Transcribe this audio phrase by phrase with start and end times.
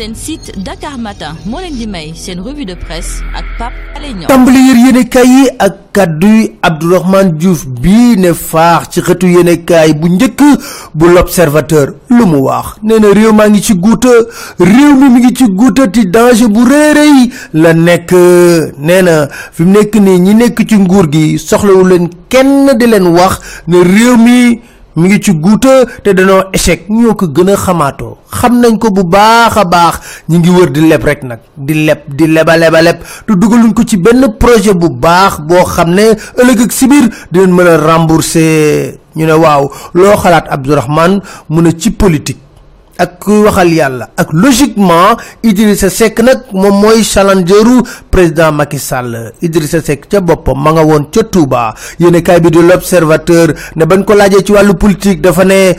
[0.00, 2.12] seen site Dakar Matin moo leen di may
[2.44, 4.28] revue de presse ak Pape Alé Niang.
[4.32, 10.08] Tàmbali yër yéenekaay yi ak kàdduy Abdourahmane Diouf bii ne faax ci xëtu yéenekaay bu
[10.08, 10.40] njëkk
[10.94, 11.92] bu l'observateur.
[12.08, 14.08] Lu mu wax nee na réew maa ngi ci guuta
[14.58, 15.44] réew mi ngi ci
[15.92, 16.64] ti danger bu
[17.52, 18.12] la nekk.
[18.78, 23.76] Nee na fi mu ñi nekk ci nguur gi soxlawu leen kenn di wax ne
[23.82, 24.60] réew mi
[24.96, 26.88] mi ngi ci guuta te danoo échec.
[26.88, 28.16] Ñoo ko gën a xamaatoo.
[28.30, 29.94] Xam nañ ko bu baax a baax.
[30.28, 31.38] Ñi ngi wër di leb rek nag.
[31.56, 35.64] Di leb di leba leba leb te dugaluñ ko ci benn projet bu baax boo
[35.64, 38.98] xam ne ëllëg ak sibir dinañ mën a rembourser.
[39.16, 42.38] Ñu ne waaw loo xalaat Abdourahmane mu ne ci politique
[43.00, 49.32] ak kuy waxal yàlla ak logiquement Idrissa Seck nag moom mooy challengeru président Macky Sall.
[49.40, 51.74] Idrissa Seck ca boppam ma nga woon ca Touba.
[51.98, 54.14] Yéene kaay bi di l'observateur ne bañ ko
[54.44, 55.74] ci wàllu politique dafa ne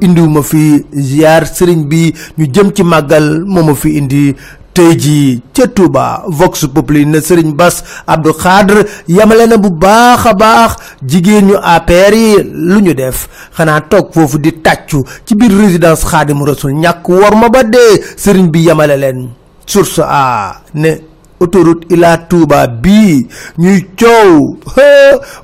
[0.00, 4.34] indiwuma fi ziar sëriñ bi ñu jëm ci màggal moo ma fi indi
[4.76, 10.26] tey jii ca Touba Vox Populi na Serigne Bass Abdou Khadre yamale na bu baax
[10.26, 13.28] a baax jigéen ñu APR yi lu ñu def.
[13.56, 18.02] Xanaa toog foofu di tàccu ci biir résidence Xaadimu Rasul ñàkk war ma ba dee
[18.16, 19.28] Serigne bi yamale leen.
[19.66, 20.92] Source a ne
[21.40, 23.26] autoroute Ila Touba bii
[23.58, 24.58] ñuy coow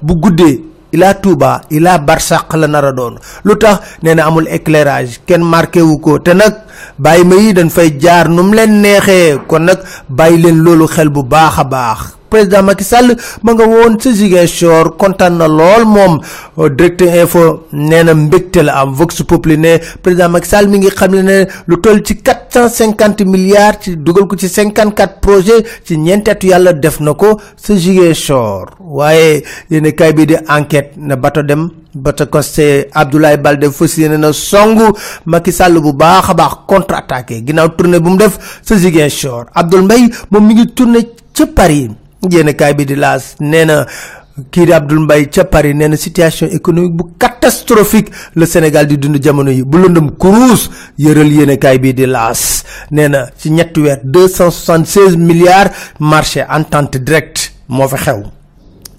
[0.03, 0.61] bu guddee
[0.93, 3.17] Ila Touba ilaa Barsaq la nar a doon.
[3.45, 6.19] Lu tax nee na amul éclairage kenn marqué wu ko.
[6.19, 6.55] Te nag
[6.99, 9.39] bàyyi ma yi dañ fay jaar nu mu leen neexee.
[9.49, 12.22] Kon nag bàyyi leen loolu xel bu baax a baax.
[12.33, 13.13] Président Macky Sall
[13.45, 16.15] ma nga woon sa Ziguinchor kontaan na lool moom
[16.77, 21.13] direct info nee na mbégte am Vox Populi ne président Macky Sall mi ngi xam
[21.21, 25.63] ne lu toll ci quatre cent cinquante milliards ci dugal ko ci cinquante quatre projets
[25.85, 28.77] ci ñeenteetu yàlla def na ko sa Ziguinchor.
[28.81, 34.33] Waaye yéen kay bi di enquête na bato dem bato costé Abdoulaye Balde yéene na
[34.33, 34.93] songu
[35.27, 39.47] Macky Sall bu baax a baax contre attaqué ginnaaw tournée bu mu def sa Ziguinchor
[39.55, 41.91] Abdoul Mbaye moom mi ngi tourné ca Paris
[42.31, 43.35] yéen kaay bi di laas.
[43.41, 43.87] Nee na
[44.51, 48.97] kii di Abdoul Mbaye ca Paris nee na situation économique bu catastrophique le Sénégal di
[48.99, 49.63] dund jamono yi.
[49.65, 52.65] Bu lëndëm kuruus yëral yéen kaay bi di laas.
[52.91, 57.97] Nee na ci ñetti weer deux cent soixante seize milliards marché entente directe moo fa
[57.97, 58.23] xew.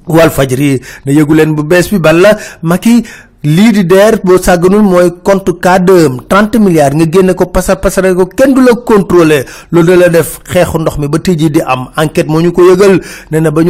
[0.07, 3.03] Walfadjri ne yëgu leen bu bees bi bala Macky
[3.43, 8.15] lii di deer boo sàgganul mooy compte K2 30 milliards nga génne ko pasar pasare
[8.15, 9.43] ko kenn du la contrôler.
[9.71, 11.89] Da la def xeexu ndox mi ba tey jii di am.
[11.97, 13.61] Enquête moo ñu ko yëgal nee na ba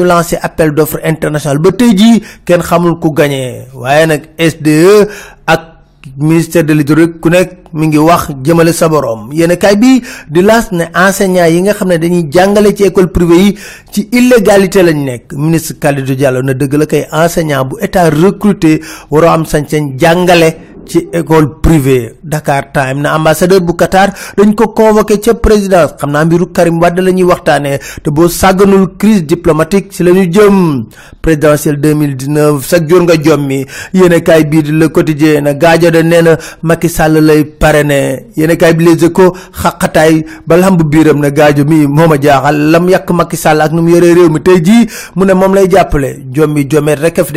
[0.41, 3.09] appel d'offre international ba tey jii kenn xamul ku
[3.73, 5.07] waaye nag SDE
[5.47, 5.72] ak
[6.17, 9.31] ministère de l'hydraulique ku nekk mi ngi wax jëmale sa borom.
[9.33, 13.07] Yéen kaay bi di laas ne enseignants yi nga xam ne dañuy jàngale ci école
[13.11, 13.57] privée yi
[13.91, 15.33] ci illégalité lañ nekk.
[15.33, 19.97] Ministre Kalidou Diallo na dëgg la kay enseignant bu état recruté waroo am sañ-sañ
[20.85, 26.11] ci école privée Dakar Time na ambassadeur bu Qatar dañ ko convoqué ca présidence xam
[26.11, 30.85] naa mbiru Karim Wade la ñuy waxtaanee te boo sàgganul crise diplomatique ci la jëm
[31.21, 36.01] présidentielle 2019 chaque jour nga jommi yéen kaay bii di le quotidien na gaajo de
[36.03, 41.19] nee na Macky Sall lay parrainé yéen kaay bi les échos xaqataay ba lamb biiram
[41.19, 44.39] na gaajo mi moo jaaxal lam yàq Macky Sall ak nu mu yoree réew mi
[44.41, 47.33] tey jii mu ne moom lay jàppale jommi jomet rek fi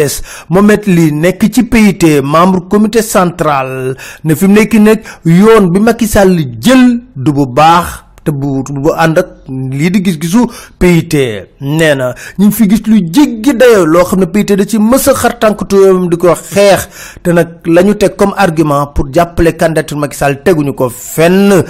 [0.49, 3.03] Mohamed Ly nekk ci PIT membre comité
[3.37, 3.97] central.
[4.25, 8.63] Ne fi mu nekk nag yoon bi Macky Sall jël du bu baax te bu
[8.83, 10.47] bu ànd ak lii di gis-gisu
[10.79, 11.15] PIT
[11.61, 15.07] nee na ñu fi gis lu jéggi dayoo loo xam ne PIT da ci mës
[15.11, 16.89] a xar tànkatuam di ko xeex.
[17.23, 21.63] Te nag la ñu teg comme argument pour jàppale candidature Macky Sall teguñu ko fenn.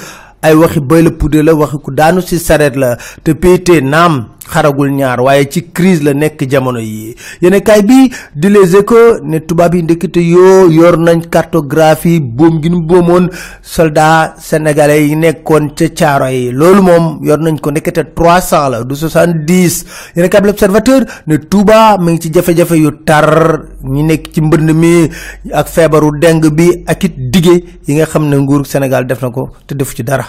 [0.43, 2.97] Ay waxi bëy la la waxi ku daanu ci sareet la.
[3.25, 7.15] Te PIT naam xaragul ñaar waaye ci crise la nekk jamono yi.
[7.43, 12.61] Yene kaay bi di les échos ne tubaab yi ndekete yoo yor nañ cartographie boom
[12.63, 13.29] gi nu boomoon
[13.63, 16.51] soldat sénégalais yi nekkoon ca caaro yi.
[16.53, 19.85] Loolu moom yor nañ ko ndekete trois cent la du soixante-dix.
[20.17, 24.71] Yene kaay bi l'observateur ne Touba mi ci jafe-jafe yu tar ñi nekk ci mbënd
[24.75, 25.09] mi
[25.53, 29.31] ak feebaru deng bi ak it dige yi nga xam ne nguur Sénégal def na
[29.31, 30.25] ko te defu ci dara.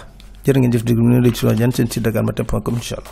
[0.48, 3.06] Jërë ngeen jëf déglu ñu ne la ci seen site dakarmatin.com incha allah